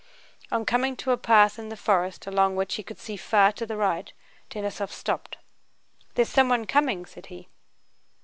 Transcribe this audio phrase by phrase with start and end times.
[0.51, 3.67] On coming to a path in the forest along which he could see far to
[3.67, 4.11] the right,
[4.49, 5.37] Denísov stopped.
[6.15, 7.49] "There's someone coming," said he.